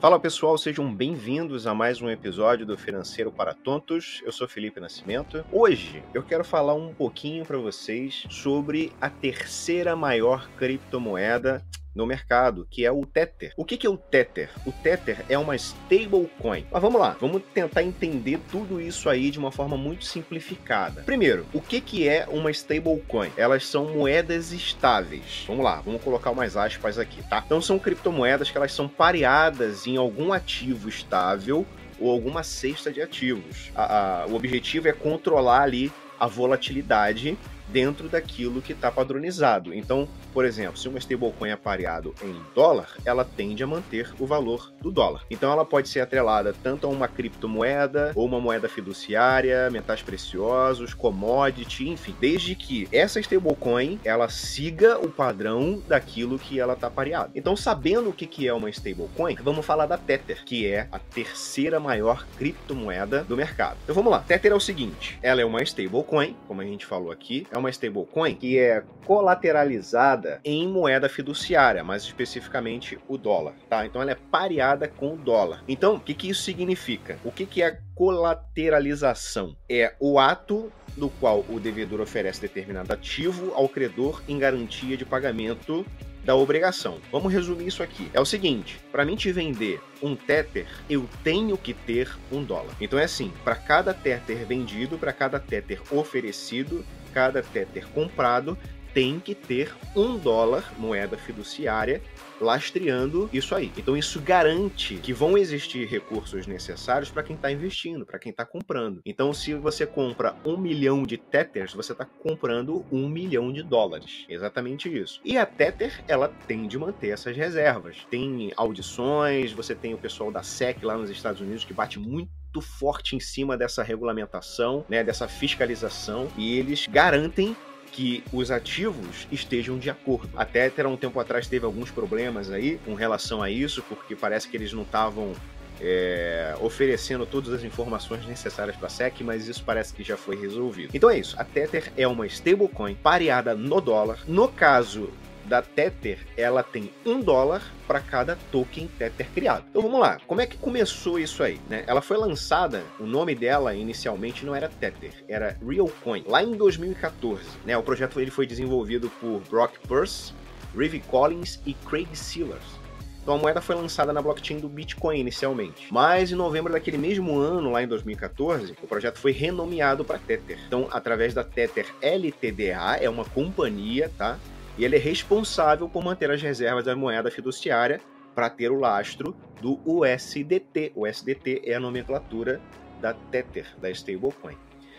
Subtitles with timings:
[0.00, 4.22] Fala pessoal, sejam bem-vindos a mais um episódio do Financeiro para Tontos.
[4.24, 5.44] Eu sou Felipe Nascimento.
[5.52, 11.62] Hoje eu quero falar um pouquinho para vocês sobre a terceira maior criptomoeda
[11.94, 13.52] no mercado, que é o Tether.
[13.56, 14.50] O que é o Tether?
[14.64, 16.66] O Tether é uma stablecoin.
[16.70, 21.02] Mas vamos lá, vamos tentar entender tudo isso aí de uma forma muito simplificada.
[21.02, 23.30] Primeiro, o que é uma stablecoin?
[23.36, 25.44] Elas são moedas estáveis.
[25.46, 27.42] Vamos lá, vamos colocar umas aspas aqui, tá?
[27.44, 31.66] Então são criptomoedas que elas são pareadas em algum ativo estável
[31.98, 33.70] ou alguma cesta de ativos.
[33.74, 37.36] A, a, o objetivo é controlar ali a volatilidade
[37.72, 39.72] dentro daquilo que está padronizado.
[39.74, 44.26] Então, por exemplo, se uma stablecoin é pareado em dólar, ela tende a manter o
[44.26, 45.24] valor do dólar.
[45.30, 50.94] Então, ela pode ser atrelada tanto a uma criptomoeda ou uma moeda fiduciária, metais preciosos,
[50.94, 57.30] commodity, enfim, desde que essa stablecoin ela siga o padrão daquilo que ela está pareada.
[57.34, 61.80] Então, sabendo o que é uma stablecoin, vamos falar da Tether, que é a terceira
[61.80, 63.76] maior criptomoeda do mercado.
[63.82, 64.20] Então, vamos lá.
[64.20, 67.70] Tether é o seguinte: ela é uma stablecoin, como a gente falou aqui, é uma
[67.70, 73.86] stablecoin que é colateralizada em moeda fiduciária, mais especificamente o dólar, tá?
[73.86, 75.62] Então ela é pareada com o dólar.
[75.68, 77.18] Então, o que, que isso significa?
[77.24, 79.56] O que, que é colateralização?
[79.68, 85.04] É o ato no qual o devedor oferece determinado ativo ao credor em garantia de
[85.04, 85.84] pagamento
[86.24, 86.98] da obrigação.
[87.10, 88.10] Vamos resumir isso aqui.
[88.12, 92.74] É o seguinte: para mim te vender um Tether, eu tenho que ter um dólar.
[92.80, 98.56] Então é assim: para cada Tether vendido, para cada Tether oferecido, cada Tether comprado
[98.92, 102.02] tem que ter um dólar, moeda fiduciária,
[102.40, 103.70] lastreando isso aí.
[103.76, 108.44] Então isso garante que vão existir recursos necessários para quem está investindo, para quem está
[108.44, 109.00] comprando.
[109.04, 114.24] Então se você compra um milhão de Tethers, você está comprando um milhão de dólares.
[114.28, 115.20] Exatamente isso.
[115.24, 118.06] E a Tether, ela tem de manter essas reservas.
[118.10, 122.39] Tem audições, você tem o pessoal da SEC lá nos Estados Unidos que bate muito
[122.50, 127.56] muito forte em cima dessa regulamentação, né, dessa fiscalização, e eles garantem
[127.92, 130.30] que os ativos estejam de acordo.
[130.36, 134.48] Até ter um tempo atrás teve alguns problemas aí com relação a isso, porque parece
[134.48, 135.32] que eles não estavam
[135.80, 140.36] é, oferecendo todas as informações necessárias para a SEC, mas isso parece que já foi
[140.36, 140.90] resolvido.
[140.94, 141.34] Então é isso.
[141.38, 144.18] A Tether é uma stablecoin pareada no dólar.
[144.26, 145.10] No caso
[145.44, 149.64] da Tether, ela tem um dólar para cada token Tether criado.
[149.70, 151.60] Então vamos lá, como é que começou isso aí?
[151.68, 151.84] Né?
[151.86, 157.42] Ela foi lançada, o nome dela inicialmente não era Tether, era Realcoin, lá em 2014.
[157.64, 157.76] Né?
[157.76, 160.32] O projeto ele foi desenvolvido por Brock Purse,
[160.76, 162.80] Rivi Collins e Craig Sealers.
[163.22, 165.86] Então a moeda foi lançada na blockchain do Bitcoin inicialmente.
[165.90, 170.58] Mas em novembro daquele mesmo ano, lá em 2014, o projeto foi renomeado para Tether.
[170.66, 174.38] Então, através da Tether LTDA, é uma companhia, tá?
[174.80, 178.00] E ele é responsável por manter as reservas da moeda fiduciária
[178.34, 180.92] para ter o lastro do USDT.
[180.94, 182.58] O USDT é a nomenclatura
[182.98, 184.56] da Tether, da stablecoin.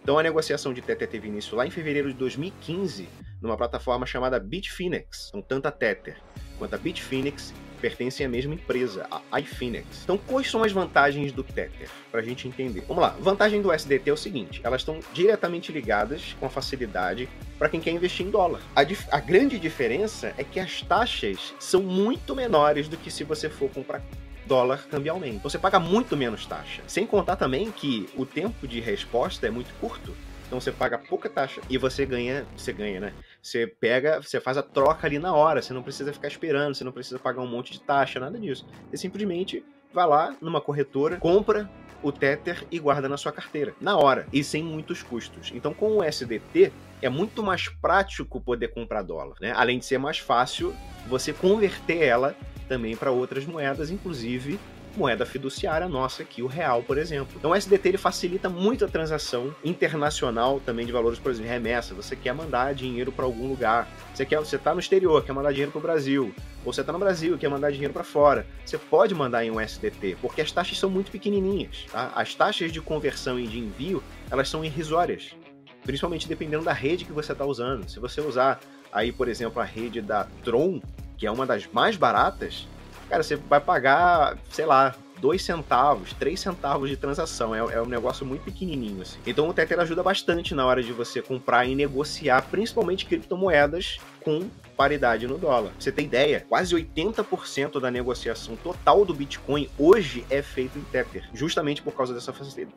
[0.00, 3.08] Então a negociação de Tether teve início lá em fevereiro de 2015,
[3.42, 5.30] numa plataforma chamada Bitfinex.
[5.30, 6.18] Então tanto a Tether
[6.56, 7.52] quanto a Bitfinex
[7.84, 10.04] pertencem à mesma empresa, a iFinex.
[10.04, 11.90] Então, quais são as vantagens do Tether?
[12.10, 12.82] Para a gente entender.
[12.88, 13.10] Vamos lá.
[13.20, 17.28] Vantagem do SDT é o seguinte: elas estão diretamente ligadas com a facilidade
[17.58, 18.62] para quem quer investir em dólar.
[18.74, 18.80] A,
[19.14, 23.68] a, grande diferença é que as taxas são muito menores do que se você for
[23.68, 24.00] comprar
[24.46, 25.42] dólar cambialmente.
[25.42, 26.80] Você paga muito menos taxa.
[26.86, 30.16] Sem contar também que o tempo de resposta é muito curto.
[30.46, 33.12] Então você paga pouca taxa e você ganha, você ganha, né?
[33.44, 36.82] Você pega, você faz a troca ali na hora, você não precisa ficar esperando, você
[36.82, 38.66] não precisa pagar um monte de taxa, nada disso.
[38.88, 39.62] Você simplesmente
[39.92, 41.68] vai lá numa corretora, compra
[42.02, 45.52] o Tether e guarda na sua carteira, na hora, e sem muitos custos.
[45.54, 46.72] Então, com o SDT,
[47.02, 49.52] é muito mais prático poder comprar dólar, né?
[49.54, 50.74] Além de ser mais fácil
[51.06, 52.34] você converter ela
[52.66, 54.58] também para outras moedas, inclusive
[54.96, 57.34] moeda fiduciária nossa aqui, o real, por exemplo.
[57.36, 61.94] Então o SDT ele facilita muito a transação internacional também de valores, por exemplo, remessa.
[61.94, 65.50] Você quer mandar dinheiro para algum lugar, você quer, você está no exterior, quer mandar
[65.50, 66.34] dinheiro para o Brasil,
[66.64, 69.60] ou você está no Brasil, quer mandar dinheiro para fora, você pode mandar em um
[69.60, 71.86] SDT, porque as taxas são muito pequenininhas.
[71.90, 72.12] Tá?
[72.14, 75.34] As taxas de conversão e de envio elas são irrisórias,
[75.82, 77.88] principalmente dependendo da rede que você está usando.
[77.88, 78.60] Se você usar
[78.92, 80.80] aí, por exemplo, a rede da Tron,
[81.16, 82.66] que é uma das mais baratas,
[83.08, 87.54] cara, você vai pagar, sei lá, dois centavos, três centavos de transação.
[87.54, 89.02] É, é, um negócio muito pequenininho.
[89.02, 89.18] Assim.
[89.26, 94.48] Então o Tether ajuda bastante na hora de você comprar e negociar, principalmente criptomoedas com
[94.76, 95.72] paridade no dólar.
[95.78, 96.44] Você tem ideia?
[96.48, 102.12] Quase 80% da negociação total do Bitcoin hoje é feito em Tether, justamente por causa
[102.12, 102.34] dessa,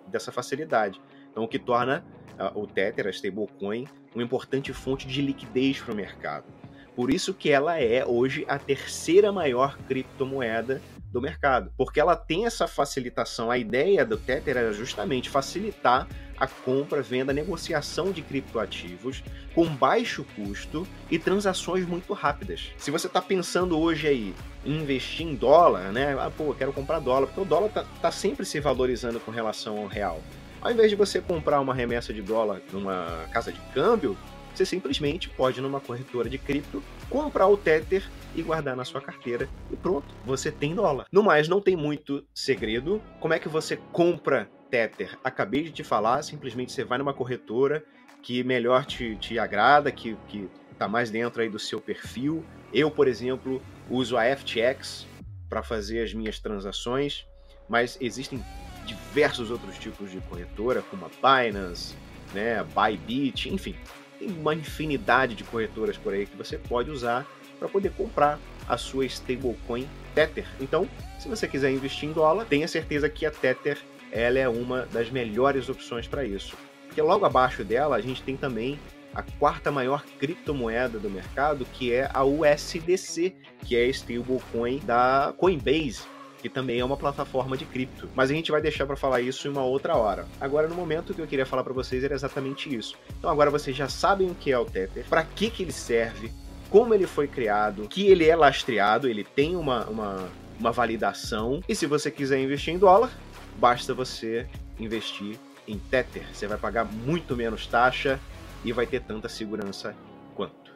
[0.07, 1.01] dessa facilidade.
[1.31, 2.03] Então, o que torna
[2.39, 6.45] uh, o Tether, a stablecoin, uma importante fonte de liquidez para o mercado.
[6.97, 12.47] Por isso que ela é hoje a terceira maior criptomoeda do mercado, porque ela tem
[12.47, 13.51] essa facilitação.
[13.51, 19.23] A ideia do Tether era justamente facilitar a compra, venda, negociação de criptoativos
[19.53, 22.71] com baixo custo e transações muito rápidas.
[22.79, 24.33] Se você está pensando hoje aí
[24.65, 26.17] em investir em dólar, né?
[26.19, 29.77] Ah, pô, quero comprar dólar, porque o dólar tá, tá sempre se valorizando com relação
[29.77, 30.19] ao real.
[30.59, 34.17] Ao invés de você comprar uma remessa de dólar numa casa de câmbio,
[34.57, 38.03] você simplesmente pode, numa corretora de cripto, comprar o Tether
[38.35, 41.05] e guardar na sua carteira e pronto, você tem dólar.
[41.11, 43.01] No mais, não tem muito segredo.
[43.19, 45.17] Como é que você compra Tether?
[45.23, 47.83] Acabei de te falar, simplesmente você vai numa corretora
[48.23, 52.43] que melhor te, te agrada, que, que tá mais dentro aí do seu perfil.
[52.73, 55.05] Eu, por exemplo, uso a FTX
[55.47, 57.27] para fazer as minhas transações,
[57.69, 58.43] mas existem
[58.85, 61.95] diversos outros tipos de corretora, como a Binance,
[62.33, 63.75] né, Bybit, enfim,
[64.19, 67.25] tem uma infinidade de corretoras por aí que você pode usar
[67.59, 70.45] para poder comprar a sua stablecoin Tether.
[70.59, 70.87] Então,
[71.19, 73.77] se você quiser investir em dólar, tenha certeza que a Tether
[74.11, 76.55] ela é uma das melhores opções para isso.
[76.85, 78.79] Porque logo abaixo dela a gente tem também
[79.13, 83.35] a quarta maior criptomoeda do mercado, que é a USDC,
[83.65, 86.03] que é a stablecoin da Coinbase,
[86.41, 88.09] que também é uma plataforma de cripto.
[88.15, 90.27] Mas a gente vai deixar para falar isso em uma outra hora.
[90.39, 92.95] Agora, no momento que eu queria falar para vocês era exatamente isso.
[93.17, 96.31] Então agora vocês já sabem o que é o Tether, para que que ele serve,
[96.69, 100.29] como ele foi criado, que ele é lastreado, ele tem uma, uma,
[100.59, 101.61] uma validação.
[101.67, 103.11] E se você quiser investir em dólar,
[103.57, 104.47] basta você
[104.79, 105.37] investir
[105.67, 106.25] em Tether.
[106.33, 108.19] Você vai pagar muito menos taxa
[108.63, 109.95] e vai ter tanta segurança
[110.35, 110.75] quanto.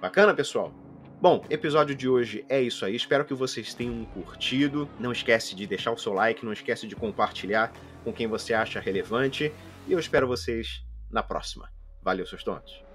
[0.00, 0.72] Bacana, pessoal?
[1.20, 2.94] Bom, episódio de hoje é isso aí.
[2.94, 4.88] Espero que vocês tenham curtido.
[5.00, 7.72] Não esquece de deixar o seu like, não esquece de compartilhar
[8.04, 9.52] com quem você acha relevante.
[9.88, 11.68] E eu espero vocês na próxima.
[12.04, 12.87] Valeu, seus tontos.